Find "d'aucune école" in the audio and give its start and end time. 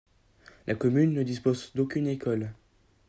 1.75-2.53